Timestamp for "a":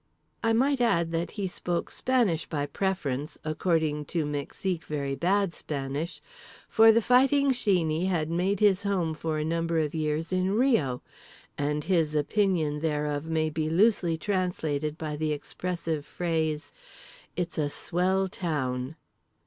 9.37-9.45, 17.59-17.69